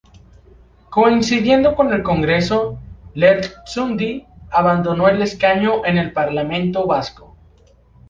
Coincidiendo 0.89 1.75
con 1.75 1.93
el 1.93 2.01
Congreso, 2.01 2.79
Lertxundi 3.13 4.25
abandonó 4.49 5.07
el 5.09 5.21
escaño 5.21 5.85
en 5.85 5.99
el 5.99 6.11
Parlamento 6.11 6.87
Vasco. 6.87 7.37